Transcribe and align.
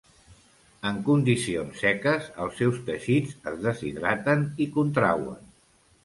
En 0.91 0.95
condicions 1.09 1.75
seques 1.83 2.29
els 2.45 2.57
seus 2.61 2.79
teixits 2.87 3.35
es 3.51 3.59
deshidraten 3.65 4.41
i 4.65 4.67
contrauen. 4.79 5.53